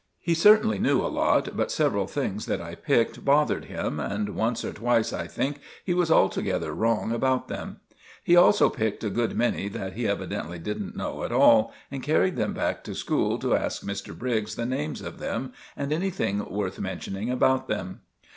He 0.19 0.33
certainly 0.33 0.79
knew 0.79 0.99
a 1.05 1.13
lot, 1.13 1.55
but 1.55 1.69
several 1.69 2.07
things 2.07 2.47
that 2.47 2.59
I 2.59 2.73
picked 2.73 3.23
bothered 3.23 3.65
him, 3.65 3.99
and 3.99 4.29
once 4.29 4.65
or 4.65 4.73
twice, 4.73 5.13
I 5.13 5.27
think, 5.27 5.59
he 5.85 5.93
was 5.93 6.09
altogether 6.09 6.73
wrong 6.73 7.11
about 7.11 7.49
them. 7.49 7.81
He 8.23 8.35
also 8.35 8.67
picked 8.67 9.03
a 9.03 9.11
good 9.11 9.37
many 9.37 9.67
that 9.69 9.93
he 9.93 10.07
evidently 10.07 10.57
didn't 10.57 10.97
know 10.97 11.23
at 11.23 11.31
all, 11.31 11.71
and 11.91 12.01
carried 12.01 12.35
them 12.35 12.55
back 12.55 12.83
to 12.85 12.95
school 12.95 13.37
to 13.37 13.55
ask 13.55 13.83
Mr. 13.83 14.17
Briggs 14.17 14.55
the 14.55 14.65
names 14.65 15.01
of 15.03 15.19
them 15.19 15.53
and 15.77 15.93
anything 15.93 16.43
worth 16.49 16.79
mentioning 16.79 17.29
about 17.29 17.67
them. 17.67 18.01